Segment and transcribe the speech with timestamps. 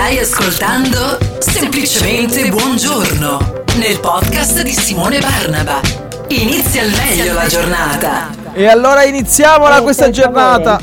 [0.00, 5.78] Stai ascoltando Semplicemente Buongiorno nel podcast di Simone Barnaba.
[6.28, 8.30] Inizia al meglio la giornata.
[8.54, 10.80] E allora iniziamola Eh, questa giornata.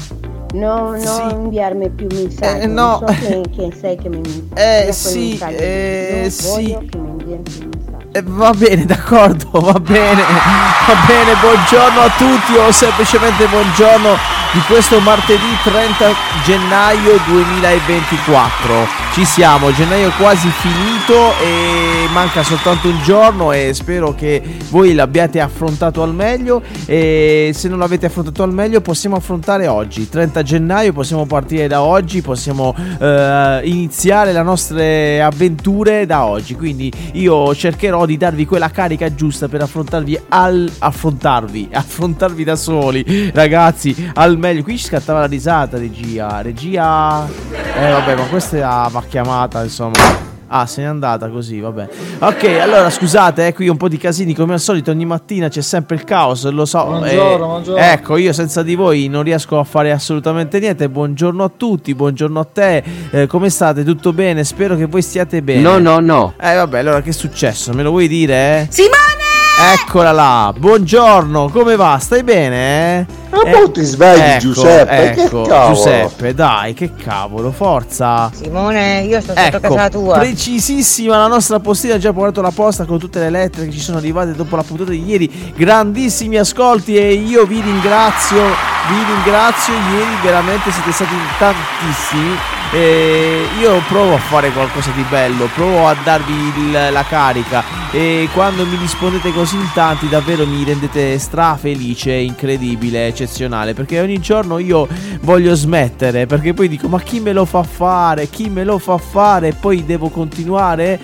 [0.54, 1.22] No, no Sì.
[1.34, 2.62] inviarmi più messaggi.
[2.62, 3.00] Eh, no.
[3.04, 5.56] Non so che, che sei che mi Eh, sì, messaggi.
[5.56, 6.48] eh, Non sì.
[6.50, 8.06] voglio che mi più messaggi.
[8.12, 14.16] Eh, va bene, d'accordo, va bene, va bene, buongiorno a tutti o semplicemente buongiorno
[14.54, 16.14] di questo martedì 30
[16.46, 19.06] gennaio 2024.
[19.18, 24.94] Ci siamo, gennaio è quasi finito e manca soltanto un giorno e spero che voi
[24.94, 30.44] l'abbiate affrontato al meglio e se non l'avete affrontato al meglio possiamo affrontare oggi, 30
[30.44, 37.56] gennaio, possiamo partire da oggi, possiamo eh, iniziare le nostre avventure da oggi, quindi io
[37.56, 44.38] cercherò di darvi quella carica giusta per affrontarvi al affrontarvi, affrontarvi da soli, ragazzi, al
[44.38, 44.62] meglio.
[44.62, 46.40] Qui ci scattava la risata, regia.
[46.42, 50.26] Regia Eh vabbè, ma questa va chiamata, insomma.
[50.50, 51.90] Ah, se n'è andata così, vabbè.
[52.20, 55.62] Ok, allora scusate, eh, qui un po' di casini come al solito, ogni mattina c'è
[55.62, 56.86] sempre il caos, lo so.
[56.86, 57.82] Buongiorno, eh, buongiorno.
[57.84, 60.88] Ecco, io senza di voi non riesco a fare assolutamente niente.
[60.88, 62.84] Buongiorno a tutti, buongiorno a te.
[63.10, 63.84] Eh, come state?
[63.84, 64.46] Tutto bene?
[64.46, 65.60] Spero che voi stiate bene.
[65.60, 66.34] No, no, no.
[66.40, 67.74] Eh vabbè, allora che è successo?
[67.74, 68.62] Me lo vuoi dire?
[68.62, 68.68] Eh?
[68.70, 69.27] Simone!
[69.60, 71.98] Eccola là, buongiorno, come va?
[72.00, 73.00] Stai bene?
[73.00, 73.06] Eh?
[73.32, 75.74] Ma poi ti svegli, Giuseppe, che Ecco, cavolo?
[75.74, 78.30] Giuseppe, dai, che cavolo, forza.
[78.34, 80.20] Simone, io sto sotto Ecco, casa tua.
[80.20, 83.80] precisissima la nostra postina ha già portato la posta con tutte le lettere che ci
[83.80, 85.52] sono arrivate dopo la puntata di ieri.
[85.56, 88.44] Grandissimi ascolti e io vi ringrazio,
[88.90, 92.38] vi ringrazio, ieri veramente siete stati tantissimi.
[92.72, 97.64] E io provo a fare qualcosa di bello, provo a darvi il- la carica.
[97.92, 103.74] E quando mi rispondete così in tanti davvero mi rendete strafelice, incredibile, eccezionale.
[103.74, 104.88] Perché ogni giorno io
[105.22, 108.98] voglio smettere perché poi dico ma chi me lo fa fare, chi me lo fa
[108.98, 109.48] fare?
[109.50, 111.00] E poi devo continuare?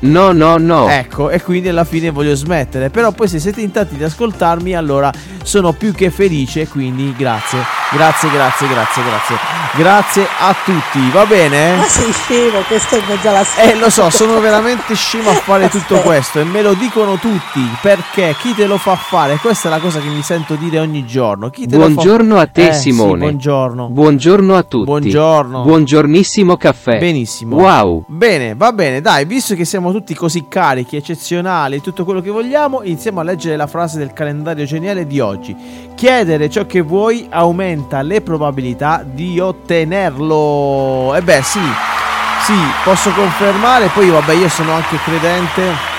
[0.00, 0.88] No, no, no.
[0.88, 2.90] Ecco, e quindi alla fine voglio smettere.
[2.90, 5.10] Però poi se siete in tanti di ascoltarmi, allora
[5.46, 6.66] sono più che felice.
[6.68, 7.60] Quindi grazie,
[7.92, 9.36] grazie, grazie, grazie, grazie.
[9.76, 11.76] Grazie a tutti, va bene?
[11.76, 13.70] Ma sei scemo stai in mezzo alla strada.
[13.70, 17.60] Eh lo so, sono veramente scemo a fare tutto questo e me lo dicono tutti
[17.82, 19.36] perché chi te lo fa fare?
[19.36, 21.50] Questa è la cosa che mi sento dire ogni giorno.
[21.50, 23.18] Chi te lo fa- Buongiorno a te, Eh, sì, Simone.
[23.18, 23.88] buongiorno.
[23.90, 24.84] Buongiorno a tutti.
[24.84, 25.62] Buongiorno.
[25.62, 26.98] Buongiornissimo caffè.
[26.98, 27.56] Benissimo.
[27.56, 28.04] Wow.
[28.08, 32.82] Bene, va bene, dai, visto che siamo tutti così carichi, eccezionali, tutto quello che vogliamo,
[32.82, 35.35] iniziamo a leggere la frase del calendario geniale di oggi.
[35.94, 41.14] Chiedere ciò che vuoi aumenta le probabilità di ottenerlo.
[41.14, 41.60] E beh, sì,
[42.44, 42.54] sì,
[42.84, 45.94] posso confermare, poi vabbè, io sono anche credente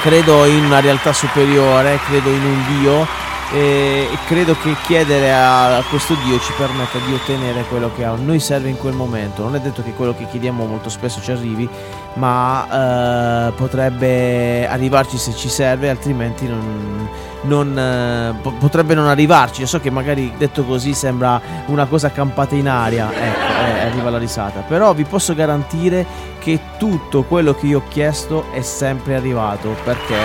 [0.00, 3.06] credo in una realtà superiore, credo in un Dio
[3.52, 8.38] e credo che chiedere a, questo Dio ci permetta di ottenere quello che a noi
[8.38, 9.42] serve in quel momento.
[9.42, 11.68] Non è detto che quello che chiediamo molto spesso ci arrivi,
[12.14, 17.08] ma eh, potrebbe arrivarci se ci serve, altrimenti non,
[17.42, 19.62] non, eh, po- potrebbe non arrivarci.
[19.62, 24.10] Io so che magari detto così sembra una cosa campata in aria, ecco, eh, arriva
[24.10, 26.06] la risata, però vi posso garantire
[26.38, 30.16] che tutto quello che io ho chiesto è sempre arrivato perché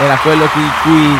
[0.00, 1.18] era quello di cui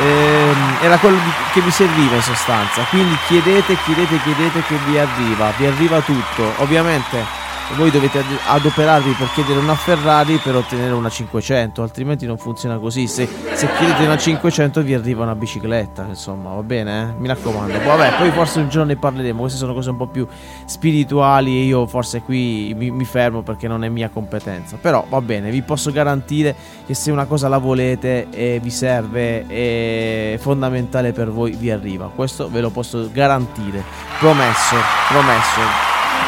[0.00, 1.18] ehm, era quello
[1.52, 2.82] che vi serviva in sostanza.
[2.84, 6.52] Quindi chiedete, chiedete, chiedete che vi arriva, vi arriva tutto.
[6.56, 12.38] Ovviamente voi dovete ad- adoperarvi per chiedere una Ferrari per ottenere una 500, altrimenti non
[12.38, 13.06] funziona così.
[13.06, 17.00] Se, se chiedete una 500 vi arriva una bicicletta, insomma, va bene?
[17.02, 17.20] eh?
[17.20, 17.78] Mi raccomando.
[17.84, 19.40] Vabbè, poi forse un giorno ne parleremo.
[19.40, 20.26] Queste sono cose un po' più
[20.64, 24.76] spirituali e io forse qui mi, mi fermo perché non è mia competenza.
[24.80, 26.54] Però va bene, vi posso garantire
[26.86, 32.10] che se una cosa la volete e vi serve è fondamentale per voi, vi arriva.
[32.14, 33.82] Questo ve lo posso garantire.
[34.18, 34.76] Promesso,
[35.08, 35.60] promesso.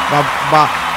[0.09, 0.90] Va, va.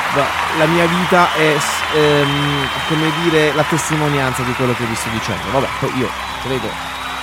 [0.58, 1.56] La mia vita è,
[1.94, 5.50] ehm, come dire, la testimonianza di quello che vi sto dicendo.
[5.50, 6.08] Vabbè, poi io
[6.42, 6.68] credo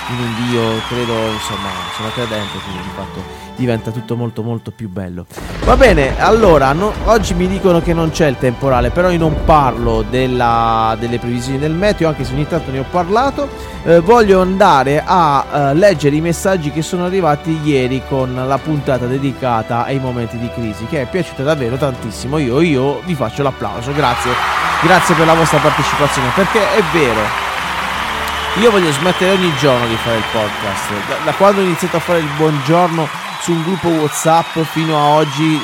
[0.08, 4.88] in un Dio, credo, insomma, sono credente, quindi di fatto diventa tutto molto molto più
[4.88, 5.26] bello.
[5.64, 9.44] Va bene, allora, no- oggi mi dicono che non c'è il temporale, però io non
[9.44, 13.48] parlo della- delle previsioni del meteo, anche se ogni tanto ne ho parlato.
[13.84, 19.06] Eh, voglio andare a eh, leggere i messaggi che sono arrivati ieri con la puntata
[19.06, 22.38] dedicata ai momenti di crisi, che è piaciuta davvero tantissimo.
[22.38, 24.32] Io, io vi faccio l'applauso, grazie,
[24.82, 27.51] grazie per la vostra partecipazione, perché è vero.
[28.60, 31.08] Io voglio smettere ogni giorno di fare il podcast.
[31.08, 33.08] Da, da quando ho iniziato a fare il buongiorno
[33.40, 35.58] su un gruppo WhatsApp fino a oggi,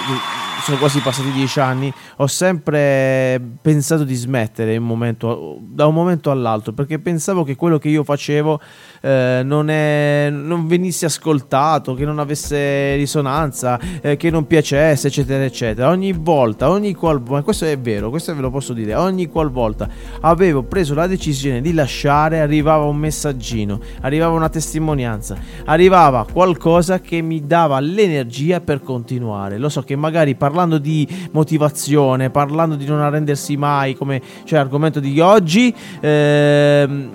[0.69, 6.31] sono quasi passati dieci anni, ho sempre pensato di smettere un momento- da un momento
[6.31, 8.61] all'altro perché pensavo che quello che io facevo
[9.01, 15.43] eh, non, è- non venisse ascoltato, che non avesse risonanza, eh, che non piacesse, eccetera,
[15.43, 15.89] eccetera.
[15.89, 19.89] Ogni volta, ogni qualvolta, questo è vero, questo ve lo posso dire, ogni qualvolta
[20.21, 27.23] avevo preso la decisione di lasciare, arrivava un messaggino, arrivava una testimonianza, arrivava qualcosa che
[27.23, 29.57] mi dava l'energia per continuare.
[29.57, 34.99] Lo so che magari parlando di motivazione, parlando di non arrendersi mai, come cioè argomento
[34.99, 37.11] di oggi, ehm,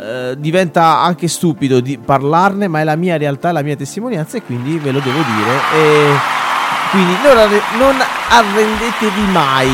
[0.00, 4.42] eh, diventa anche stupido di parlarne, ma è la mia realtà, la mia testimonianza e
[4.42, 5.50] quindi ve lo devo dire.
[5.74, 6.41] E
[6.92, 7.94] quindi non, arre- non
[8.28, 9.68] arrendetevi mai,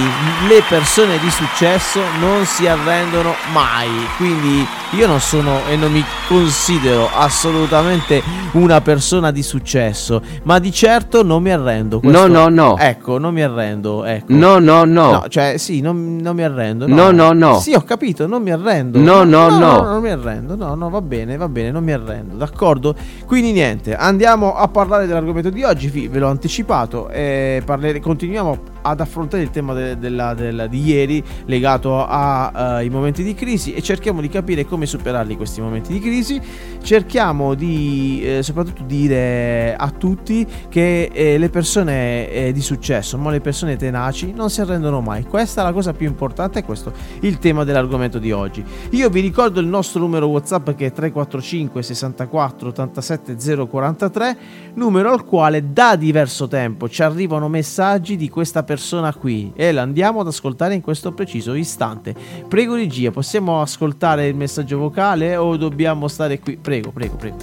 [0.49, 6.05] le persone di successo non si arrendono mai, quindi io non sono e non mi
[6.29, 8.23] considero assolutamente
[8.53, 12.01] una persona di successo, ma di certo non mi arrendo.
[12.05, 12.77] No, no, no.
[12.79, 14.27] Ecco, non mi arrendo, ecco.
[14.33, 15.11] No, no, no.
[15.13, 16.87] No, cioè sì, non, non mi arrendo.
[16.87, 17.59] No, no, no.
[17.59, 18.99] Sì, ho capito, non mi arrendo.
[18.99, 19.83] No, no, no.
[19.83, 20.55] non mi arrendo.
[20.57, 22.37] No, no, va bene, va bene, non mi arrendo.
[22.37, 22.95] D'accordo?
[23.27, 25.89] Quindi niente, andiamo a parlare dell'argomento di oggi.
[25.89, 27.08] vi- Ve l'ho anticipato.
[27.11, 28.59] E parlere, continuiamo
[28.89, 33.83] ad affrontare il tema de- della- della- di ieri legato ai momenti di crisi e
[33.83, 36.41] cerchiamo di capire come superarli questi momenti di crisi.
[36.83, 43.31] Cerchiamo di eh, soprattutto dire a tutti che eh, le persone eh, di successo, ma
[43.31, 45.25] le persone tenaci non si arrendono mai.
[45.25, 48.65] Questa è la cosa più importante e questo è il tema dell'argomento di oggi.
[48.91, 53.37] Io vi ricordo il nostro numero WhatsApp che è 345 64 87
[53.69, 54.37] 043,
[54.75, 58.77] numero al quale da diverso tempo ci arrivano messaggi di questa persona
[59.19, 62.15] qui e la andiamo ad ascoltare in questo preciso istante.
[62.49, 66.57] Prego regia, possiamo ascoltare il messaggio vocale o dobbiamo stare qui?
[66.57, 67.37] Prego, prego, prego.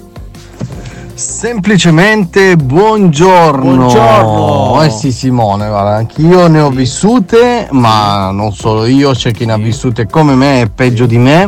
[1.15, 3.75] Semplicemente buongiorno.
[3.75, 4.83] Buongiorno.
[4.83, 9.53] Eh sì Simone, guarda, anch'io ne ho vissute, ma non solo io, c'è chi ne
[9.53, 11.47] ha vissute come me e peggio di me.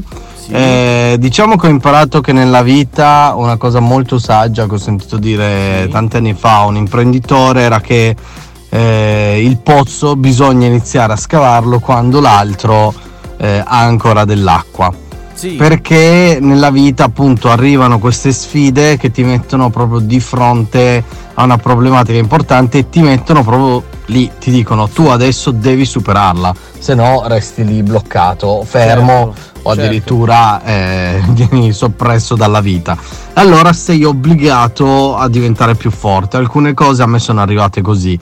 [0.49, 5.17] Eh, diciamo che ho imparato che nella vita una cosa molto saggia che ho sentito
[5.17, 8.15] dire tanti anni fa un imprenditore era che
[8.69, 12.93] eh, il pozzo bisogna iniziare a scavarlo quando l'altro
[13.37, 14.93] eh, ha ancora dell'acqua
[15.33, 15.49] Sì.
[15.51, 21.03] perché nella vita appunto arrivano queste sfide che ti mettono proprio di fronte
[21.35, 26.55] a una problematica importante e ti mettono proprio lì, ti dicono tu adesso devi superarla,
[26.79, 32.97] se no resti lì bloccato, fermo Certo, o addirittura eh, vieni soppresso dalla vita.
[33.33, 38.17] Allora sei obbligato a diventare più forte, alcune cose a me sono arrivate così.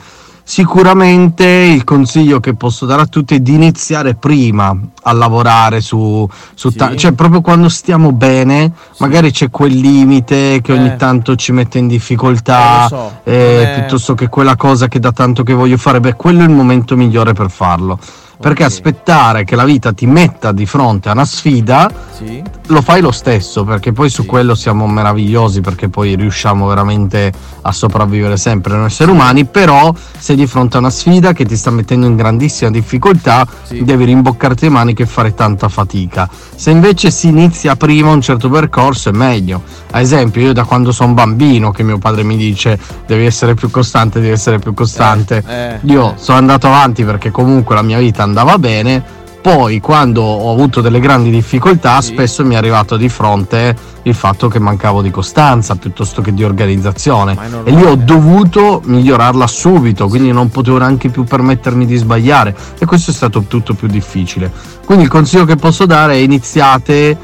[0.47, 6.30] Sicuramente il consiglio che posso dare a tutti è di iniziare prima a lavorare su,
[6.53, 6.77] su Sì.
[6.77, 10.95] ta- cioè proprio quando stiamo bene, magari c'è quel limite che ogni Eh.
[10.97, 15.42] tanto ci mette in difficoltà, Eh, so, eh, piuttosto che quella cosa che da tanto
[15.42, 17.98] che voglio fare, beh, quello è il momento migliore per farlo.
[18.39, 18.69] Perché Ok.
[18.69, 22.41] aspettare che la vita ti metta di fronte a una sfida Sì.
[22.67, 24.27] lo fai lo stesso, perché poi su Sì.
[24.27, 30.35] quello siamo meravigliosi, perché poi riusciamo veramente a sopravvivere sempre noi esseri umani, però sei
[30.35, 33.83] di fronte a una sfida che ti sta mettendo in grandissima difficoltà, Sì.
[33.83, 36.29] devi rimboccarti le maniche e fare tanta fatica.
[36.55, 39.62] Se invece si inizia prima un certo percorso è meglio.
[39.91, 43.69] Ad esempio, io da quando sono bambino che mio padre mi dice devi essere più
[43.71, 45.43] costante, devi essere più costante.
[45.48, 46.17] Eh, Io eh.
[46.17, 49.24] sono andato avanti perché comunque la mia vita andava bene.
[49.46, 52.13] Poi, quando ho avuto delle grandi difficoltà, Sì.
[52.13, 56.44] spesso mi è arrivato di fronte il fatto che mancavo di costanza piuttosto che di
[56.44, 57.38] organizzazione.
[57.63, 62.56] E lì ho dovuto migliorarla subito, quindi non potevo neanche più permettermi di sbagliare.
[62.80, 64.51] E questo è stato tutto più difficile.
[64.84, 67.15] Quindi il consiglio che posso dare è iniziate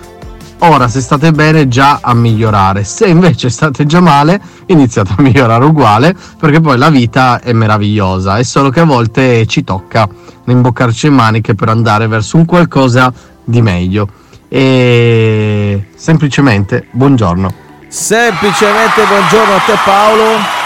[0.61, 2.83] ora, se state bene, già a migliorare.
[2.83, 8.37] Se invece state già male, iniziate a migliorare uguale, perché poi la vita è meravigliosa.
[8.37, 10.07] È solo che a volte ci tocca
[10.45, 13.13] rimboccarci le maniche per andare verso un qualcosa
[13.43, 14.07] di meglio.
[14.47, 17.53] E semplicemente buongiorno.
[17.87, 20.59] Semplicemente buongiorno a te Paolo.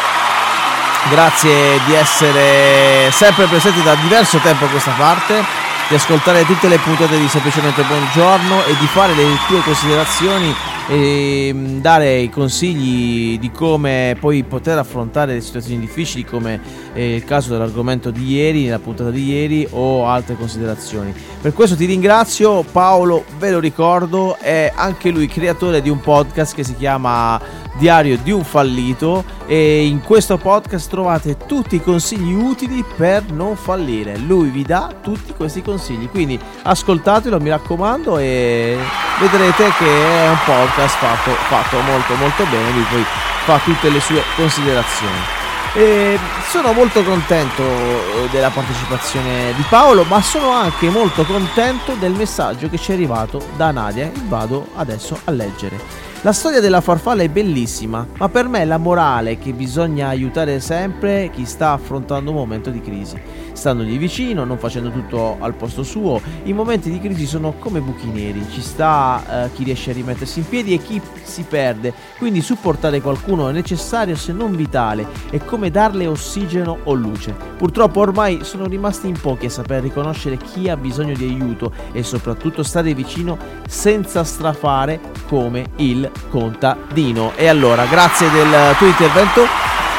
[1.10, 5.44] Grazie di essere sempre presenti da diverso tempo a questa parte.
[5.88, 10.54] Di ascoltare tutte le puntate di Semplicemente Buongiorno e di fare le tue considerazioni
[10.88, 16.60] e mm, dare i consigli di come poi poter affrontare le situazioni difficili come
[16.92, 21.14] è il caso dell'argomento di ieri, nella puntata di ieri o altre considerazioni.
[21.40, 26.56] Per questo ti ringrazio Paolo, ve lo ricordo, è anche lui creatore di un podcast
[26.56, 27.40] che si chiama
[27.78, 33.56] Diario di un fallito e in questo podcast trovate tutti i consigli utili per non
[33.56, 34.18] fallire.
[34.18, 38.78] Lui vi dà tutti questi consigli, quindi ascoltatelo, mi raccomando e
[39.20, 43.04] vedrete che è un podcast fatto, fatto molto molto bene, lui poi
[43.46, 45.44] fa tutte le sue considerazioni.
[45.78, 46.18] E
[46.48, 52.70] sono molto contento eh, della partecipazione di Paolo, ma sono anche molto contento del messaggio
[52.70, 54.06] che ci è arrivato da Nadia.
[54.06, 56.15] e Vado adesso a leggere.
[56.26, 60.60] La storia della farfalla è bellissima, ma per me è la morale che bisogna aiutare
[60.60, 63.16] sempre chi sta affrontando un momento di crisi.
[63.54, 68.08] Standogli vicino, non facendo tutto al posto suo, i momenti di crisi sono come buchi
[68.08, 72.42] neri, ci sta eh, chi riesce a rimettersi in piedi e chi si perde, quindi
[72.42, 77.36] supportare qualcuno è necessario se non vitale, è come darle ossigeno o luce.
[77.56, 82.02] Purtroppo ormai sono rimasti in pochi a saper riconoscere chi ha bisogno di aiuto e
[82.02, 87.34] soprattutto stare vicino senza strafare come il contadino.
[87.36, 89.46] E allora, grazie del tuo intervento,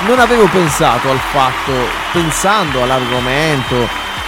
[0.06, 1.73] non avevo pensato al fatto,
[2.12, 3.75] pensando all'argomento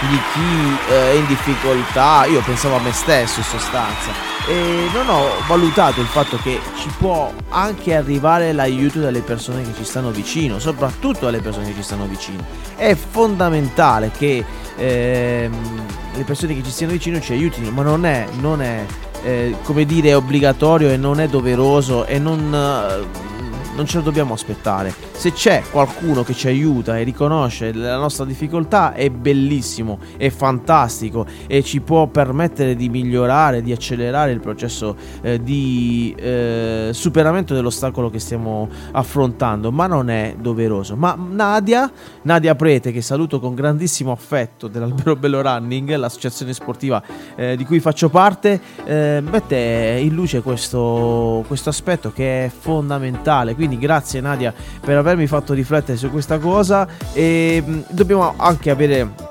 [0.07, 5.07] di chi eh, è in difficoltà, io pensavo a me stesso in sostanza e non
[5.09, 10.09] ho valutato il fatto che ci può anche arrivare l'aiuto dalle persone che ci stanno
[10.09, 12.43] vicino, soprattutto dalle persone che ci stanno vicino.
[12.75, 14.43] È fondamentale che
[14.75, 18.85] ehm, le persone che ci stiano vicino ci aiutino, ma non è, non è
[19.23, 23.38] eh, come dire, obbligatorio e non è doveroso e non, eh,
[23.79, 24.93] non ce lo dobbiamo aspettare.
[25.11, 31.25] Se c'è qualcuno che ci aiuta e riconosce la nostra difficoltà è bellissimo, è fantastico
[31.47, 38.09] e ci può permettere di migliorare, di accelerare il processo eh, di eh, superamento dell'ostacolo
[38.09, 40.97] che stiamo affrontando, ma non è doveroso.
[40.97, 41.89] Ma Nadia,
[42.23, 47.01] Nadia Prete, che saluto con grandissimo affetto dell'Albero Bello Running, l'associazione sportiva
[47.35, 53.55] eh, di cui faccio parte, eh, mette in luce questo, questo aspetto che è fondamentale.
[53.55, 58.69] Quindi grazie Nadia per aver avermi fatto riflettere su questa cosa e mh, dobbiamo anche
[58.69, 59.27] avere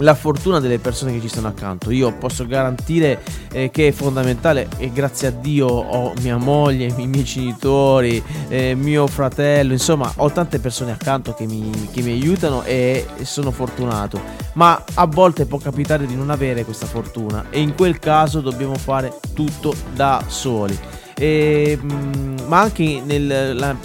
[0.00, 1.90] la fortuna delle persone che ci stanno accanto.
[1.90, 7.06] Io posso garantire eh, che è fondamentale e grazie a Dio ho mia moglie, i
[7.06, 12.62] miei genitori, eh, mio fratello, insomma ho tante persone accanto che mi, che mi aiutano
[12.64, 14.20] e sono fortunato.
[14.54, 18.74] Ma a volte può capitare di non avere questa fortuna e in quel caso dobbiamo
[18.74, 20.78] fare tutto da soli.
[21.18, 23.76] E, mm, ma anche nella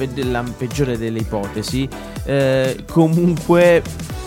[0.57, 1.87] peggiore delle ipotesi,
[2.25, 3.81] eh, comunque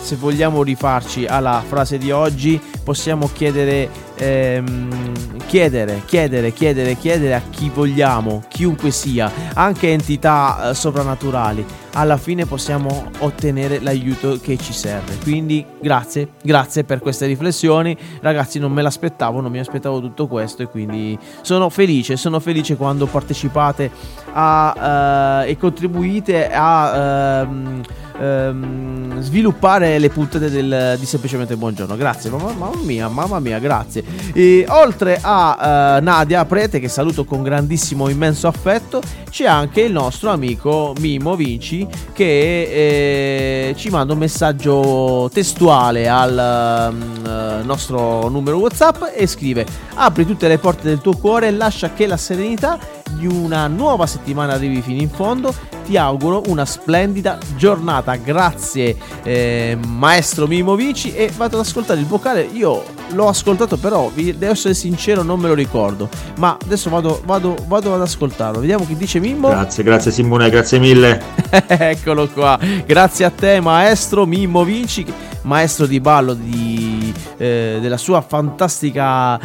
[0.05, 5.11] se vogliamo rifarci alla frase di oggi, possiamo chiedere, ehm,
[5.47, 11.65] chiedere, chiedere, chiedere, chiedere a chi vogliamo, chiunque sia, anche entità eh, soprannaturali.
[11.97, 15.17] Alla fine possiamo ottenere l'aiuto che ci serve.
[15.23, 17.95] Quindi grazie, grazie per queste riflessioni.
[18.19, 22.75] Ragazzi, non me l'aspettavo, non mi aspettavo tutto questo e quindi sono felice, sono felice
[22.75, 23.89] quando partecipate
[24.33, 27.47] a, uh, e contribuite a...
[27.49, 27.81] Uh,
[28.19, 31.95] ehm, sviluppare le puntate del, di Semplicemente Buongiorno.
[31.95, 34.03] Grazie, mamma, mamma mia, mamma mia, grazie.
[34.33, 39.91] E, oltre a uh, Nadia Prete, che saluto con grandissimo, immenso affetto, c'è anche il
[39.91, 46.93] nostro amico Mimo Vinci che eh, ci manda un messaggio testuale al
[47.23, 52.07] uh, nostro numero WhatsApp e scrive: Apri tutte le porte del tuo cuore lascia che
[52.07, 55.53] la serenità di una nuova settimana arrivi fino in fondo.
[55.85, 58.15] Ti auguro una splendida giornata.
[58.15, 61.13] Grazie, eh, maestro Mimo Vici.
[61.13, 62.41] E vado ad ascoltare il vocale.
[62.41, 66.09] Io l'ho ascoltato, però, devo essere sincero, non me lo ricordo.
[66.37, 68.59] Ma adesso vado, vado, vado ad ascoltarlo.
[68.59, 69.49] Vediamo chi dice Mimmo.
[69.49, 71.21] Grazie, grazie Simone, grazie mille.
[71.67, 72.59] Eccolo qua.
[72.85, 75.05] Grazie a te, maestro Mimmo Vinci,
[75.45, 79.39] maestro di ballo di, eh, della sua fantastica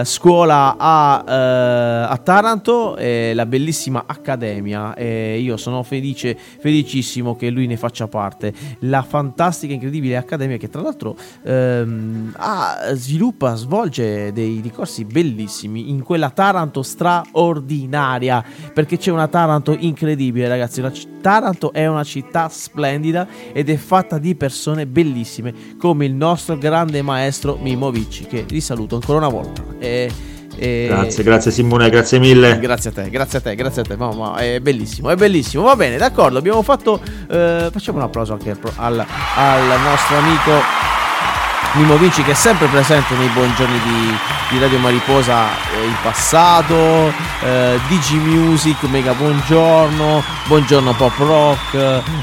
[0.00, 4.98] eh, scuola a, eh, a Taranto, la bellissima Accademia.
[4.98, 8.52] Io sono felice, felicissimo che lui ne faccia parte.
[8.80, 15.90] La fantastica, incredibile Accademia che tra l'altro ehm, ha, sviluppa, svolge dei, dei corsi bellissimi
[15.90, 20.82] in quella Taranto straordinaria perché c'è una Taranto incredibile ragazzi.
[21.20, 25.35] Taranto è una città splendida ed è fatta di persone bellissime
[25.78, 29.62] come il nostro grande maestro Mimo Vicci che vi saluto ancora una volta.
[29.78, 30.10] E,
[30.56, 30.86] e...
[30.88, 32.58] Grazie, grazie Simone, grazie mille.
[32.58, 33.96] Grazie a te, grazie a te, grazie a te.
[33.96, 35.64] Mamma, è bellissimo, è bellissimo.
[35.64, 37.00] Va bene, d'accordo, abbiamo fatto...
[37.28, 39.04] Eh, facciamo un applauso anche al,
[39.36, 40.85] al nostro amico
[41.76, 44.14] Mimo Vinci che è sempre presente nei buongiorni di,
[44.50, 51.74] di Radio Mariposa eh, in passato, eh, Digi Music, Mega Buongiorno, Buongiorno Pop Rock,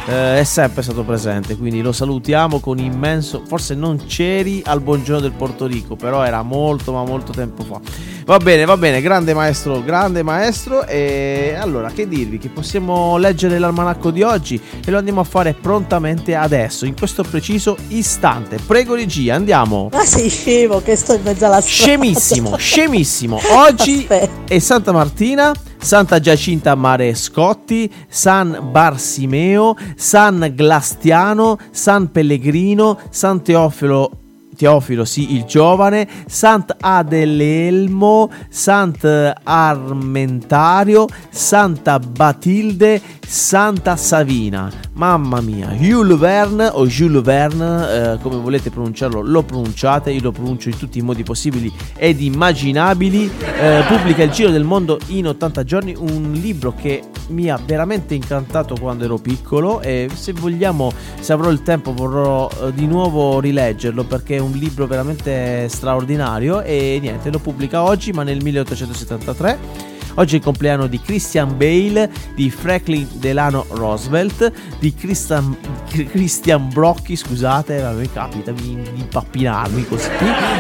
[0.08, 5.22] eh, è sempre stato presente, quindi lo salutiamo con immenso, forse non c'eri al Buongiorno
[5.22, 7.80] del Porto Rico, però era molto ma molto tempo fa.
[8.26, 10.86] Va bene, va bene, grande maestro, grande maestro.
[10.88, 12.38] E allora, che dirvi?
[12.38, 17.24] Che possiamo leggere l'almanacco di oggi e lo andiamo a fare prontamente adesso, in questo
[17.24, 18.60] preciso istante.
[18.66, 19.90] Prego, regia, andiamo.
[19.92, 21.92] Ma sei scemo che sto in mezzo alla strada.
[21.92, 23.40] Scemissimo, scemissimo.
[23.52, 24.08] Oggi
[24.48, 25.52] è Santa Martina.
[25.84, 34.23] Santa Giacinta Mare Scotti, San Barsimeo, San Glastiano, San Pellegrino, San Teofilo
[34.56, 44.84] Teofilo, sì, il giovane, Sant'Adelelmo, Sant'Armentario, Santa Batilde, Santa Savina.
[44.94, 50.32] Mamma mia, Jules Verne o Jules Verne, eh, come volete pronunciarlo, lo pronunciate, io lo
[50.32, 53.32] pronuncio in tutti i modi possibili ed immaginabili.
[53.60, 58.14] Eh, pubblica Il Giro del Mondo in 80 giorni, un libro che mi ha veramente
[58.14, 63.40] incantato quando ero piccolo e se vogliamo, se avrò il tempo, vorrò eh, di nuovo
[63.40, 69.93] rileggerlo perché è un libro veramente straordinario e niente, lo pubblica oggi ma nel 1873
[70.16, 77.16] Oggi è il compleanno di Christian Bale, di Franklin Delano Roosevelt, di Christian, Christian Brocchi,
[77.16, 80.10] scusate, a me capita di, impappinarmi così,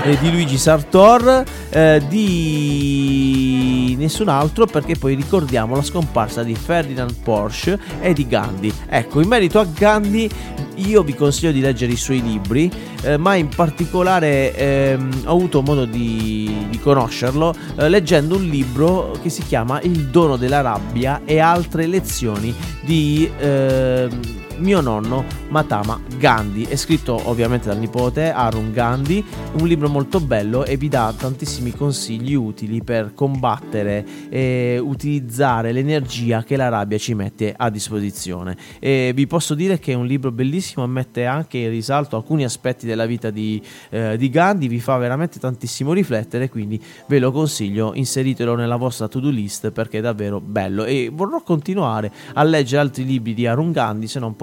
[0.05, 7.13] eh, di Luigi Sartor, eh, di nessun altro perché poi ricordiamo la scomparsa di Ferdinand
[7.22, 8.74] Porsche e di Gandhi.
[8.88, 10.29] Ecco, in merito a Gandhi
[10.75, 12.72] io vi consiglio di leggere i suoi libri,
[13.03, 19.17] eh, ma in particolare ehm, ho avuto modo di, di conoscerlo eh, leggendo un libro
[19.22, 24.09] che si chiama Il dono della rabbia e altre lezioni di eh,
[24.57, 26.63] mio nonno Matama Gandhi.
[26.63, 31.72] È scritto ovviamente dal nipote Arun Gandhi, un libro molto bello e vi dà tantissimi
[31.72, 38.57] consigli utili per combattere e utilizzare l'energia che la rabbia ci mette a disposizione.
[38.79, 42.86] E vi posso dire che è un libro bellissimo, mette anche in risalto alcuni aspetti
[42.86, 47.93] della vita di, eh, di Gandhi, vi fa veramente tantissimo riflettere, quindi ve lo consiglio,
[47.93, 53.05] inseritelo nella vostra to-do list perché è davvero bello e vorrò continuare a leggere altri
[53.05, 54.42] libri di Arun Gandhi, se non poi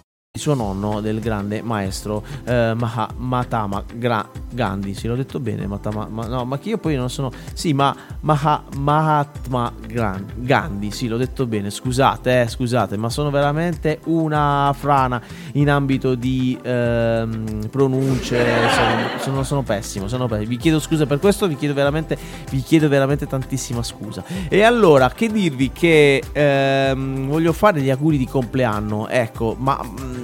[0.41, 6.07] Suo nonno del grande maestro eh, Maha, Matama Gra, Gandhi, sì l'ho detto bene, Matama,
[6.09, 11.07] ma, no, ma che io poi non sono, sì ma Maha, Mahatma Gran, Gandhi, sì
[11.07, 15.21] l'ho detto bene, scusate, eh, scusate, ma sono veramente una frana
[15.53, 21.19] in ambito di ehm, pronunce, sono, sono, sono, pessimo, sono pessimo, vi chiedo scusa per
[21.19, 22.17] questo, vi chiedo veramente,
[22.49, 24.23] vi chiedo veramente tantissima scusa.
[24.47, 30.20] E allora, che dirvi che ehm, voglio fare gli auguri di compleanno, ecco, ma...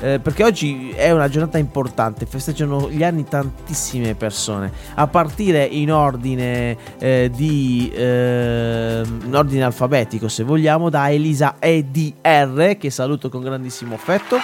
[0.00, 5.90] Eh, perché oggi è una giornata importante, festeggiano gli anni tantissime persone, a partire in
[5.92, 13.42] ordine eh, di eh, in ordine alfabetico, se vogliamo, da Elisa EDR, che saluto con
[13.42, 14.36] grandissimo affetto.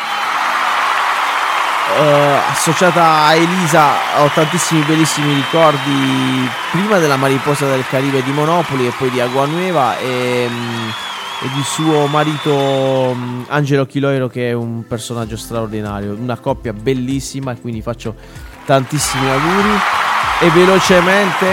[1.97, 8.87] Uh, associata a Elisa ho tantissimi bellissimi ricordi prima della Mariposa del Caribe di Monopoli
[8.87, 10.93] e poi di Aguanueva e um,
[11.41, 17.53] e di suo marito mm, Angelo Chiloiro che è un personaggio straordinario, una coppia bellissima
[17.53, 18.15] e quindi faccio
[18.65, 19.79] tantissimi auguri.
[20.41, 21.47] E velocemente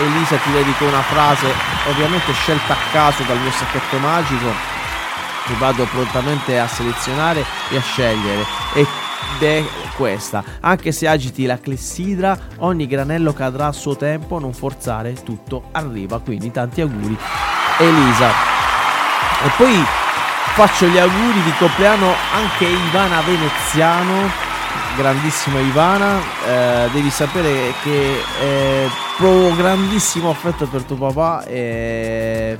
[0.00, 1.46] Elisa ti dedico una frase
[1.88, 4.76] ovviamente scelta a caso dal mio sacchetto magico
[5.46, 8.44] che vado prontamente a selezionare e a scegliere.
[8.74, 8.86] Ed
[9.40, 9.64] è
[9.96, 10.44] questa.
[10.60, 16.20] Anche se agiti la clessidra ogni granello cadrà a suo tempo non forzare tutto arriva.
[16.20, 17.16] Quindi tanti auguri
[17.78, 18.67] Elisa
[19.44, 19.84] e poi
[20.54, 24.30] faccio gli auguri di compleanno anche a Ivana Veneziano,
[24.96, 32.58] grandissima Ivana, eh, devi sapere che eh, provo grandissimo affetto per tuo papà e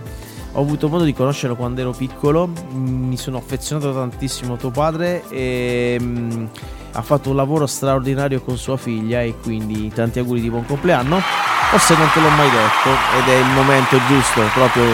[0.53, 5.23] ho avuto modo di conoscerlo quando ero piccolo, mi sono affezionato tantissimo a tuo padre
[5.29, 6.47] e mm,
[6.93, 11.21] ha fatto un lavoro straordinario con sua figlia e quindi tanti auguri di buon compleanno.
[11.71, 14.85] Forse non te l'ho mai detto ed è il momento giusto proprio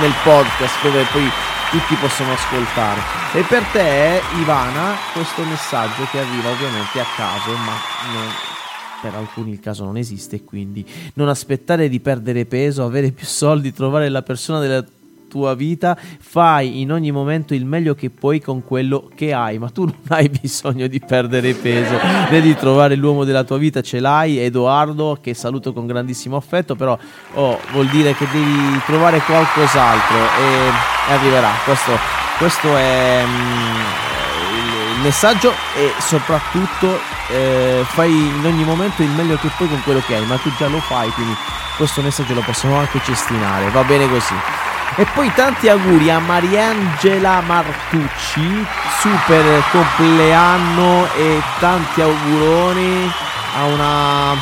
[0.00, 1.28] nel podcast dove poi
[1.70, 3.00] tutti possono ascoltare.
[3.32, 7.72] E per te, Ivana, questo messaggio che arriva ovviamente a caso, ma
[8.12, 8.32] non-
[9.00, 13.72] per alcuni il caso non esiste, quindi non aspettare di perdere peso, avere più soldi,
[13.72, 14.84] trovare la persona della
[15.28, 19.68] tua vita, fai in ogni momento il meglio che puoi con quello che hai, ma
[19.70, 21.96] tu non hai bisogno di perdere peso
[22.30, 26.74] né di trovare l'uomo della tua vita, ce l'hai, Edoardo, che saluto con grandissimo affetto,
[26.74, 26.98] però
[27.34, 31.92] oh, vuol dire che devi trovare qualcos'altro e, e arriverà, questo,
[32.38, 39.68] questo è mm, messaggio e soprattutto eh, fai in ogni momento il meglio che puoi
[39.68, 41.34] con quello che hai, ma tu già lo fai, quindi
[41.76, 44.34] questo messaggio lo possiamo anche cestinare, va bene così.
[44.98, 48.66] E poi tanti auguri a Mariangela Martucci,
[48.98, 53.12] super compleanno e tanti auguroni
[53.58, 54.34] a una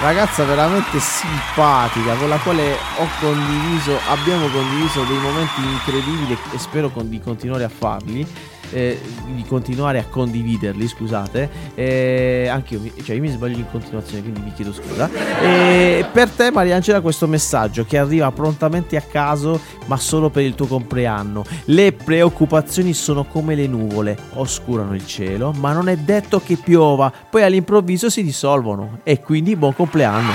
[0.00, 6.92] ragazza veramente simpatica con la quale ho condiviso, abbiamo condiviso dei momenti incredibili e spero
[6.94, 8.26] di continuare a farli.
[8.70, 9.00] Eh,
[9.34, 11.50] di continuare a condividerli, scusate.
[11.74, 15.08] Eh, anche io, mi- cioè io mi sbaglio in continuazione, quindi vi chiedo scusa.
[15.40, 20.54] E per te, Mariangela, questo messaggio che arriva prontamente a caso, ma solo per il
[20.54, 21.44] tuo compleanno.
[21.64, 27.12] Le preoccupazioni sono come le nuvole, oscurano il cielo, ma non è detto che piova,
[27.30, 29.00] poi all'improvviso si dissolvono.
[29.02, 30.32] E quindi buon compleanno.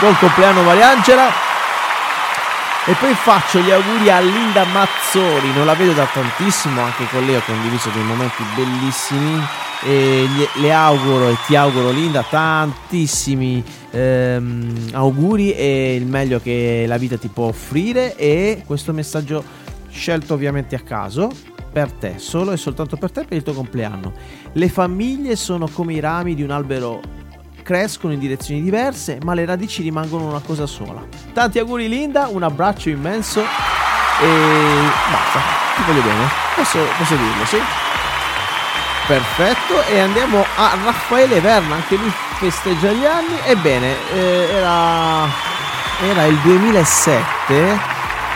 [0.00, 1.51] Buon compleanno, Mariangela.
[2.84, 7.24] E poi faccio gli auguri a Linda Mazzori, non la vedo da tantissimo, anche con
[7.24, 9.40] lei ho condiviso dei momenti bellissimi.
[9.84, 16.96] E le auguro e ti auguro Linda tantissimi ehm, auguri e il meglio che la
[16.96, 19.44] vita ti può offrire e questo messaggio
[19.88, 21.30] scelto ovviamente a caso
[21.72, 24.12] per te, solo e soltanto per te per il tuo compleanno.
[24.52, 27.00] Le famiglie sono come i rami di un albero
[27.62, 31.02] crescono in direzioni diverse, ma le radici rimangono una cosa sola.
[31.32, 34.26] Tanti auguri Linda, un abbraccio immenso e
[35.10, 35.40] basta,
[35.76, 36.28] ti voglio bene.
[36.54, 37.58] Posso, posso dirlo, sì?
[39.06, 43.38] Perfetto, e andiamo a Raffaele Verna, anche lui festeggia gli anni.
[43.44, 45.28] Ebbene, eh, era,
[46.00, 47.80] era il 2007,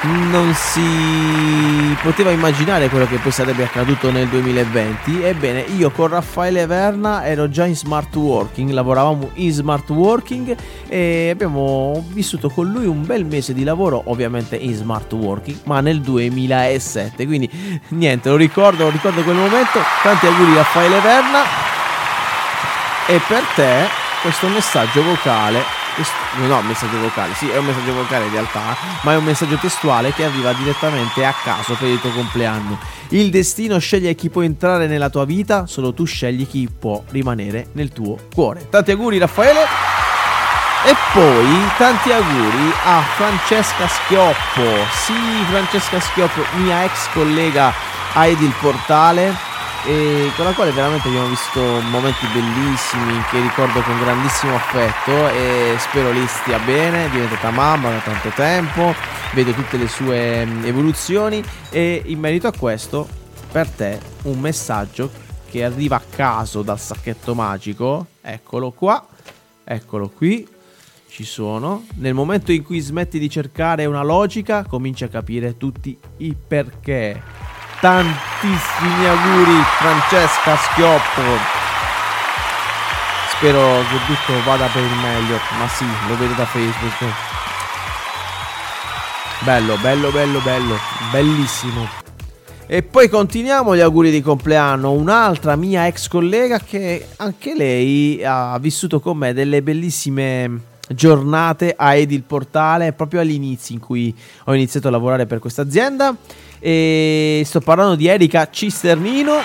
[0.03, 5.23] non si poteva immaginare quello che poi sarebbe accaduto nel 2020.
[5.23, 10.57] Ebbene, io con Raffaele Verna ero già in smart working, lavoravamo in smart working
[10.89, 15.81] e abbiamo vissuto con lui un bel mese di lavoro, ovviamente in smart working, ma
[15.81, 17.27] nel 2007.
[17.27, 17.51] Quindi
[17.89, 19.81] niente, lo ricordo, lo ricordo quel momento.
[20.03, 21.41] Tanti auguri Raffaele Verna.
[23.09, 23.87] E per te
[24.21, 25.63] questo messaggio vocale,
[26.47, 30.13] no, messaggio vocale, sì, è un messaggio vocale in realtà, ma è un messaggio testuale
[30.13, 32.79] che arriva direttamente a caso per il tuo compleanno.
[33.09, 37.69] Il destino sceglie chi può entrare nella tua vita, solo tu scegli chi può rimanere
[37.73, 38.69] nel tuo cuore.
[38.69, 39.61] Tanti auguri Raffaele.
[40.85, 41.47] E poi
[41.79, 44.87] tanti auguri a Francesca Schioppo.
[44.93, 45.15] Sì,
[45.49, 47.73] Francesca Schioppo, mia ex collega
[48.13, 49.46] a Edil Portale.
[49.87, 55.77] E con la quale veramente abbiamo visto momenti bellissimi che ricordo con grandissimo affetto e
[55.79, 58.92] spero lì stia bene, è diventata mamma da tanto tempo,
[59.33, 63.07] vedo tutte le sue mm, evoluzioni e in merito a questo
[63.53, 65.09] per te un messaggio
[65.49, 69.07] che arriva a caso dal sacchetto magico, eccolo qua,
[69.62, 70.46] eccolo qui,
[71.09, 71.87] ci sono.
[71.94, 77.22] Nel momento in cui smetti di cercare una logica, cominci a capire tutti i perché.
[77.81, 81.23] Tantissimi auguri Francesca Schioppo.
[83.33, 87.12] Spero che tutto vada per il meglio, ma sì, lo vedo da Facebook.
[89.41, 90.79] Bello, bello, bello, bello,
[91.12, 91.87] bellissimo.
[92.67, 94.93] E poi continuiamo gli auguri di compleanno.
[94.93, 101.95] Un'altra mia ex collega che anche lei ha vissuto con me delle bellissime giornate a
[101.95, 106.17] Edil Portale proprio all'inizio in cui ho iniziato a lavorare per questa azienda.
[106.67, 109.41] E sto parlando di Erika Cisternino.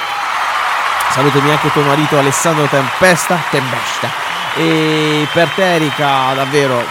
[1.12, 3.40] Salutami anche tuo marito Alessandro Tempesta.
[3.52, 4.10] Tempesta.
[4.56, 6.84] E per te, Erika, davvero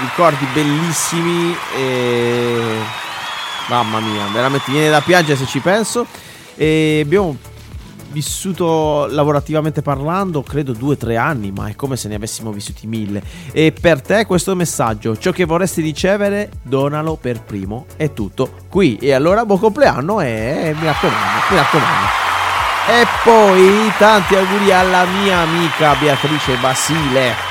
[0.00, 1.56] ricordi bellissimi.
[1.76, 2.78] E
[3.68, 6.04] Mamma mia, veramente viene da piangere se ci penso.
[6.56, 7.36] E abbiamo
[8.10, 12.86] vissuto lavorativamente parlando, credo due o tre anni, ma è come se ne avessimo vissuti
[12.86, 13.22] mille.
[13.52, 17.86] E per te questo messaggio, ciò che vorresti ricevere, donalo per primo.
[17.96, 18.96] È tutto qui.
[18.96, 22.06] E allora buon compleanno e mi raccomando, mi raccomando.
[22.88, 27.48] E poi tanti auguri alla mia amica Beatrice Basile.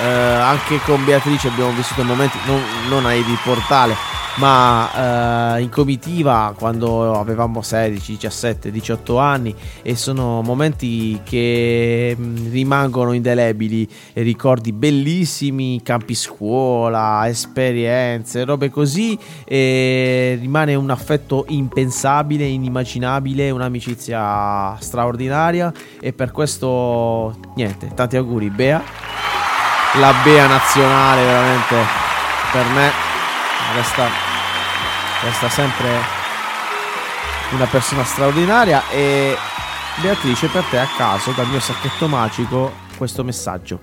[0.00, 3.96] Eh, anche con Beatrice abbiamo vissuto momenti, non, non ai di portale,
[4.38, 12.50] ma eh, in comitiva quando avevamo 16, 17, 18 anni e sono momenti che mh,
[12.50, 23.50] rimangono indelebili, ricordi bellissimi, campi scuola, esperienze, robe così e rimane un affetto impensabile, inimmaginabile,
[23.50, 28.82] un'amicizia straordinaria e per questo niente, tanti auguri Bea.
[29.98, 31.76] La Bea nazionale veramente
[32.52, 32.90] per me
[33.74, 34.27] resta,
[35.22, 35.88] resta sempre
[37.50, 39.36] una persona straordinaria e
[39.96, 43.80] Beatrice per te a caso dal mio sacchetto magico questo messaggio.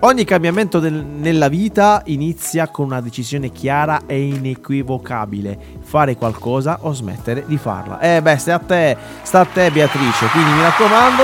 [0.00, 5.58] Ogni cambiamento del, nella vita inizia con una decisione chiara e inequivocabile.
[5.82, 7.98] Fare qualcosa o smettere di farla.
[7.98, 10.26] Eh beh sta a te sta a te Beatrice.
[10.26, 11.22] Quindi mi raccomando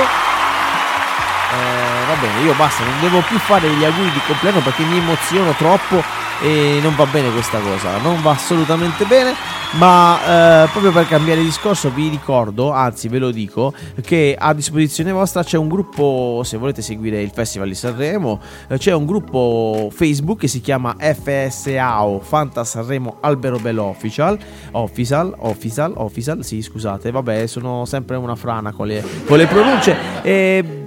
[1.55, 4.99] eh, va bene, io basta, non devo più fare gli auguri di compleanno perché mi
[4.99, 6.03] emoziono troppo
[6.43, 9.35] e non va bene questa cosa, non va assolutamente bene,
[9.73, 15.13] ma eh, proprio per cambiare discorso vi ricordo, anzi ve lo dico, che a disposizione
[15.13, 19.89] vostra c'è un gruppo, se volete seguire il Festival di Sanremo, eh, c'è un gruppo
[19.93, 24.39] Facebook che si chiama FSAO Fanta Sanremo Albero Bello Official,
[24.73, 29.97] Official, Official, Official, sì scusate, vabbè sono sempre una frana con le, con le pronunce
[30.23, 30.84] e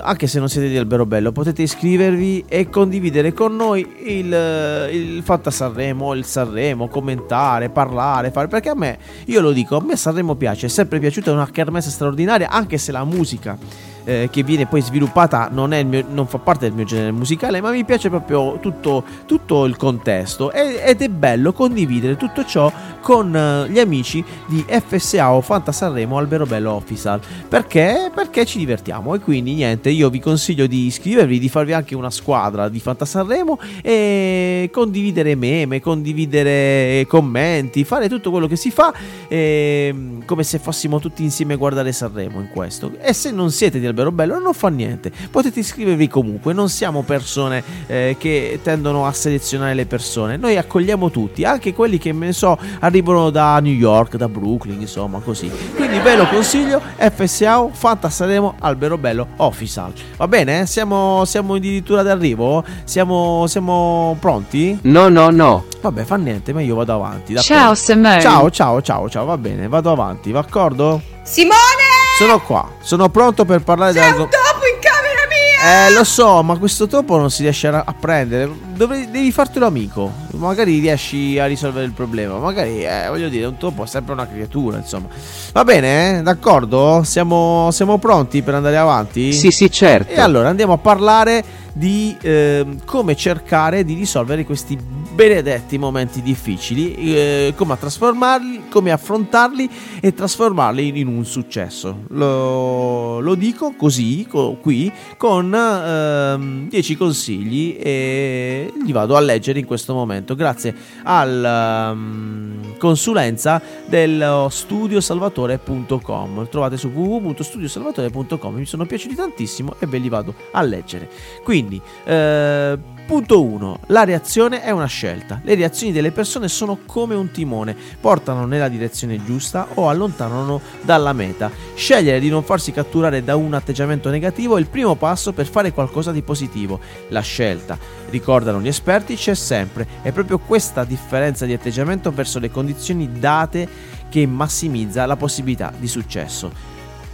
[0.00, 5.50] anche se non siete di Alberobello, potete iscrivervi e condividere con noi il, il Fatta
[5.50, 8.48] Sanremo, il Sanremo, commentare, parlare, fare.
[8.48, 11.50] Perché a me, io lo dico, a me Sanremo piace, è sempre piaciuta, è una
[11.50, 13.58] kermesse straordinaria, anche se la musica
[14.06, 17.70] eh, che viene poi sviluppata non, mio, non, fa parte del mio genere musicale, ma
[17.70, 20.52] mi piace proprio tutto, tutto il contesto.
[20.52, 26.16] Ed è bello condividere tutto ciò con uh, gli amici di FSA o Fanta Sanremo
[26.16, 27.20] Albero Bello Official.
[27.48, 28.10] Perché?
[28.14, 29.14] perché ci divertiamo.
[29.14, 33.04] E quindi niente io vi consiglio di iscrivervi di farvi anche una squadra di Fanta
[33.04, 38.92] Sanremo e condividere meme condividere commenti fare tutto quello che si fa
[39.28, 42.92] e, come se fossimo tutti insieme a guardare Sanremo in questo.
[43.00, 47.02] E se non siete di Albero Bello non fa niente potete iscrivervi comunque non siamo
[47.02, 52.26] persone eh, che tendono a selezionare le persone noi accogliamo tutti anche quelli che me
[52.26, 55.50] ne so arrivano da New York, da Brooklyn, insomma, così.
[55.74, 59.92] Quindi ve lo consiglio, FSA Fanta Sanremo Albero Bello Official.
[60.16, 60.66] Va bene?
[60.66, 62.64] Siamo, siamo addirittura d'arrivo?
[62.84, 64.78] Siamo, siamo pronti?
[64.82, 65.66] No, no, no.
[65.80, 67.34] Vabbè, fa niente, ma io vado avanti.
[67.34, 67.54] D'accordo?
[67.54, 68.20] Ciao Simone.
[68.20, 71.00] Ciao, ciao, ciao, ciao, va bene, vado avanti, d'accordo?
[71.22, 71.85] Simone!
[72.16, 74.22] Sono qua, sono pronto per parlare C'è della...
[74.22, 75.86] un topo in camera mia!
[75.86, 78.50] Eh, lo so, ma questo topo non si riesce a, prendere.
[78.72, 80.10] Dovre- devi fartelo amico.
[80.30, 82.38] Magari riesci a risolvere il problema.
[82.38, 85.08] Magari, eh, voglio dire, un topo è sempre una creatura, insomma.
[85.52, 86.22] Va bene, eh?
[86.22, 87.02] d'accordo?
[87.04, 89.34] Siamo, siamo pronti per andare avanti?
[89.34, 90.12] Sì, sì, certo.
[90.12, 91.44] E allora andiamo a parlare
[91.76, 94.78] di eh, come cercare di risolvere questi
[95.16, 99.68] benedetti momenti difficili, eh, come trasformarli, come affrontarli
[100.00, 102.04] e trasformarli in, un successo.
[102.08, 109.58] Lo, lo dico così, co- qui, con 10 ehm, consigli e li vado a leggere
[109.58, 116.48] in questo momento, grazie alla um, consulenza dello studiosalvatore.com.
[116.50, 118.54] Trovate su www.studiosalvatore.com.
[118.54, 121.08] Mi sono piaciuti tantissimo e ve li vado a leggere.
[121.42, 121.65] Quindi,
[122.04, 123.78] eh, Punto 1.
[123.86, 125.40] La reazione è una scelta.
[125.44, 131.12] Le reazioni delle persone sono come un timone, portano nella direzione giusta o allontanano dalla
[131.12, 131.48] meta.
[131.76, 135.72] Scegliere di non farsi catturare da un atteggiamento negativo è il primo passo per fare
[135.72, 136.80] qualcosa di positivo.
[137.10, 137.78] La scelta,
[138.10, 139.86] ricordano gli esperti, c'è sempre.
[140.02, 143.68] È proprio questa differenza di atteggiamento verso le condizioni date
[144.08, 146.50] che massimizza la possibilità di successo.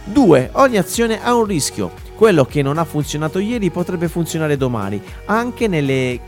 [0.05, 0.49] 2.
[0.53, 2.02] Ogni azione ha un rischio.
[2.15, 6.19] Quello che non ha funzionato ieri potrebbe funzionare domani, anche nelle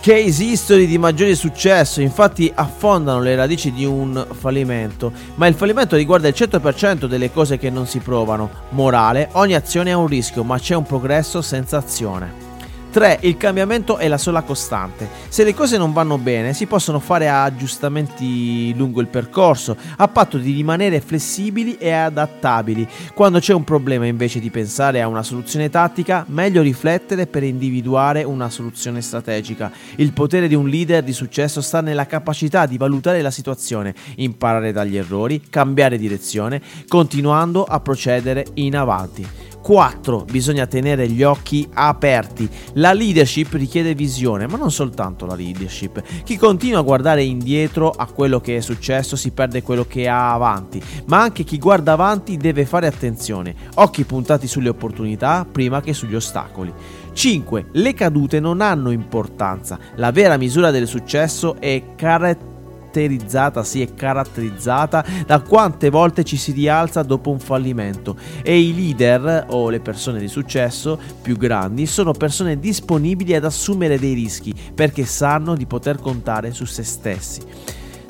[0.00, 5.96] case history di maggiore successo, infatti affondano le radici di un fallimento, ma il fallimento
[5.96, 8.50] riguarda il 100% delle cose che non si provano.
[8.70, 12.49] Morale, ogni azione ha un rischio, ma c'è un progresso senza azione.
[12.90, 13.20] 3.
[13.22, 15.08] Il cambiamento è la sola costante.
[15.28, 20.38] Se le cose non vanno bene, si possono fare aggiustamenti lungo il percorso, a patto
[20.38, 22.86] di rimanere flessibili e adattabili.
[23.14, 28.24] Quando c'è un problema, invece di pensare a una soluzione tattica, meglio riflettere per individuare
[28.24, 29.70] una soluzione strategica.
[29.96, 34.72] Il potere di un leader di successo sta nella capacità di valutare la situazione, imparare
[34.72, 39.49] dagli errori, cambiare direzione, continuando a procedere in avanti.
[39.62, 40.24] 4.
[40.30, 42.48] Bisogna tenere gli occhi aperti.
[42.74, 46.02] La leadership richiede visione, ma non soltanto la leadership.
[46.24, 50.32] Chi continua a guardare indietro a quello che è successo si perde quello che ha
[50.32, 53.54] avanti, ma anche chi guarda avanti deve fare attenzione.
[53.74, 56.72] Occhi puntati sulle opportunità prima che sugli ostacoli.
[57.12, 57.66] 5.
[57.72, 59.78] Le cadute non hanno importanza.
[59.96, 62.49] La vera misura del successo è caratterizzata
[62.90, 68.74] caratterizzata, sì, è caratterizzata da quante volte ci si rialza dopo un fallimento e i
[68.74, 74.52] leader o le persone di successo più grandi sono persone disponibili ad assumere dei rischi
[74.74, 77.40] perché sanno di poter contare su se stessi.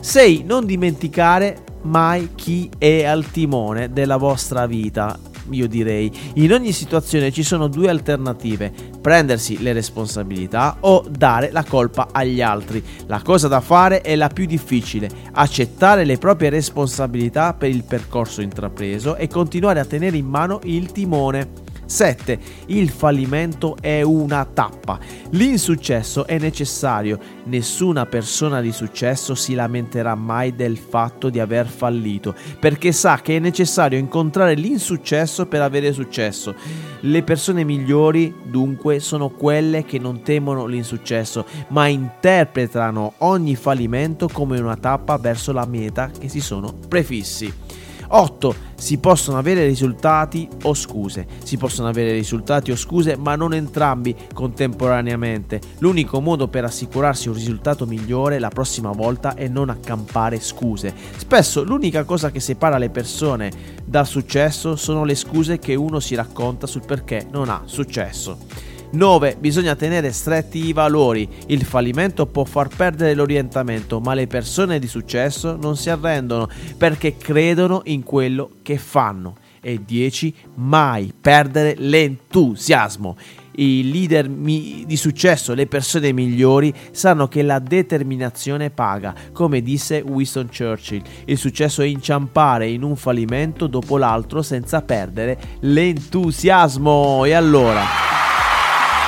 [0.00, 0.44] 6.
[0.46, 5.18] Non dimenticare mai chi è al timone della vostra vita
[5.52, 6.10] io direi.
[6.34, 12.40] In ogni situazione ci sono due alternative, prendersi le responsabilità o dare la colpa agli
[12.40, 12.82] altri.
[13.06, 18.40] La cosa da fare è la più difficile, accettare le proprie responsabilità per il percorso
[18.40, 21.68] intrapreso e continuare a tenere in mano il timone.
[21.90, 22.38] 7.
[22.66, 25.00] Il fallimento è una tappa.
[25.30, 27.18] L'insuccesso è necessario.
[27.44, 33.36] Nessuna persona di successo si lamenterà mai del fatto di aver fallito, perché sa che
[33.36, 36.54] è necessario incontrare l'insuccesso per avere successo.
[37.00, 44.60] Le persone migliori, dunque, sono quelle che non temono l'insuccesso, ma interpretano ogni fallimento come
[44.60, 47.69] una tappa verso la meta che si sono prefissi.
[48.12, 48.68] 8.
[48.74, 51.26] Si possono avere risultati o scuse.
[51.44, 55.60] Si possono avere risultati o scuse, ma non entrambi contemporaneamente.
[55.78, 60.94] L'unico modo per assicurarsi un risultato migliore la prossima volta è non accampare scuse.
[61.16, 63.50] Spesso l'unica cosa che separa le persone
[63.84, 68.69] dal successo sono le scuse che uno si racconta sul perché non ha successo.
[68.92, 69.36] 9.
[69.38, 71.28] Bisogna tenere stretti i valori.
[71.46, 77.16] Il fallimento può far perdere l'orientamento, ma le persone di successo non si arrendono perché
[77.16, 79.36] credono in quello che fanno.
[79.62, 80.34] E 10.
[80.54, 83.16] Mai perdere l'entusiasmo.
[83.56, 90.00] I leader mi- di successo, le persone migliori, sanno che la determinazione paga, come disse
[90.00, 91.02] Winston Churchill.
[91.26, 97.24] Il successo è inciampare in un fallimento dopo l'altro senza perdere l'entusiasmo.
[97.26, 98.10] E allora...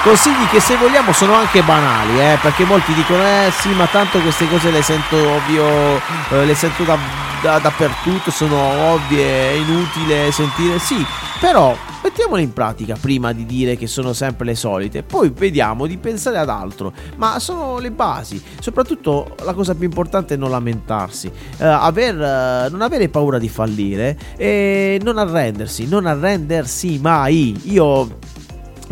[0.02, 4.18] Consigli che se vogliamo sono anche banali, eh, perché molti dicono, eh sì, ma tanto
[4.18, 5.96] queste cose le sento ovvio,
[6.30, 6.98] eh, le sento da,
[7.40, 11.06] da, dappertutto, sono ovvie, è inutile sentire, sì,
[11.38, 15.96] però mettiamole in pratica prima di dire che sono sempre le solite, poi vediamo di
[15.98, 21.30] pensare ad altro, ma sono le basi, soprattutto la cosa più importante è non lamentarsi,
[21.58, 27.56] eh, aver, eh, non avere paura di fallire e non arrendersi, non arrendersi mai.
[27.70, 28.18] Io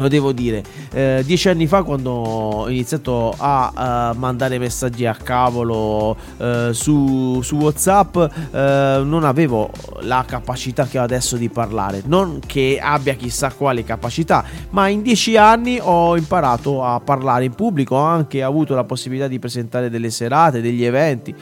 [0.01, 5.15] lo devo dire, eh, dieci anni fa quando ho iniziato a uh, mandare messaggi a
[5.15, 8.27] cavolo uh, su, su, Whatsapp uh,
[9.05, 14.45] non avevo la capacità che ho adesso di parlare, non che abbia chissà quale capacità,
[14.71, 19.29] ma in dieci anni ho imparato a parlare in pubblico, ho anche avuto la possibilità
[19.29, 21.35] di presentare delle serate, degli eventi,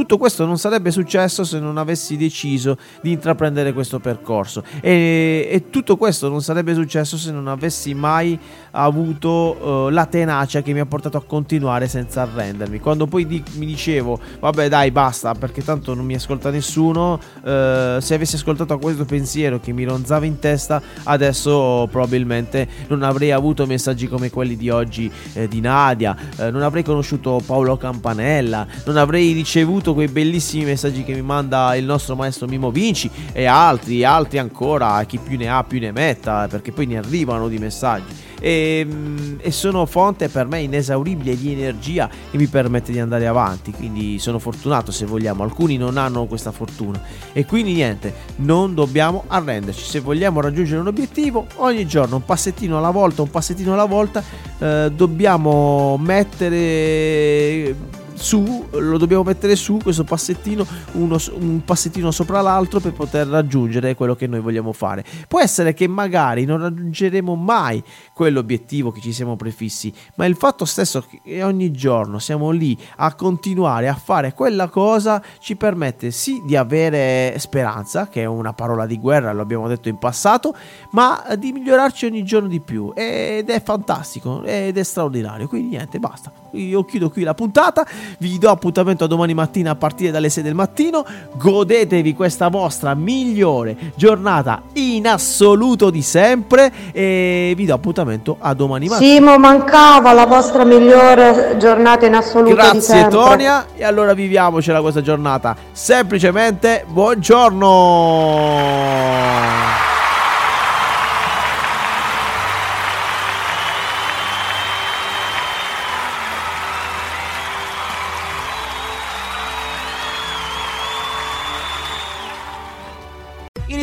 [0.00, 5.68] tutto questo non sarebbe successo se non avessi deciso di intraprendere questo percorso e, e
[5.68, 8.38] tutto questo non sarebbe successo se non avessi mai
[8.70, 12.78] avuto uh, la tenacia che mi ha portato a continuare senza arrendermi.
[12.78, 18.00] Quando poi di- mi dicevo, vabbè dai basta perché tanto non mi ascolta nessuno, uh,
[18.00, 23.66] se avessi ascoltato questo pensiero che mi ronzava in testa, adesso probabilmente non avrei avuto
[23.66, 28.96] messaggi come quelli di oggi eh, di Nadia, eh, non avrei conosciuto Paolo Campanella, non
[28.96, 33.44] avrei ricevuto ricevuto quei bellissimi messaggi che mi manda il nostro maestro Mimo Vinci e
[33.46, 37.58] altri, altri ancora, chi più ne ha più ne metta, perché poi ne arrivano di
[37.58, 38.28] messaggi.
[38.42, 43.26] E, mm, e, sono fonte per me inesauribile di energia che mi permette di andare
[43.26, 45.42] avanti quindi sono fortunato se vogliamo.
[45.42, 47.02] Alcuni non hanno questa fortuna.
[47.32, 49.84] E quindi niente non dobbiamo arrenderci.
[49.84, 54.22] Se vogliamo raggiungere un obiettivo ogni giorno un passettino alla volta un passettino alla volta
[54.58, 57.74] eh, dobbiamo mettere
[58.20, 63.94] su, lo dobbiamo mettere su questo passettino, uno, un passettino sopra l'altro per poter raggiungere
[63.94, 65.04] quello che noi vogliamo fare.
[65.26, 67.82] Può essere che magari non raggiungeremo mai
[68.20, 73.14] quell'obiettivo che ci siamo prefissi, ma il fatto stesso che ogni giorno siamo lì a
[73.14, 78.84] continuare a fare quella cosa ci permette sì di avere speranza, che è una parola
[78.84, 80.54] di guerra, lo abbiamo detto in passato,
[80.90, 85.48] ma di migliorarci ogni giorno di più ed è fantastico ed è straordinario.
[85.48, 86.30] Quindi niente, basta.
[86.52, 87.86] Io chiudo qui la puntata,
[88.18, 91.06] vi do appuntamento a domani mattina a partire dalle 6 del mattino.
[91.38, 98.88] Godetevi questa vostra migliore giornata in assoluto di sempre e vi do appuntamento a domani
[98.88, 99.10] mattina.
[99.14, 103.08] Simo, mancava la vostra migliore giornata in assoluto Grazie.
[103.08, 105.54] Tonia e allora viviamocela questa giornata.
[105.72, 107.68] Semplicemente buongiorno.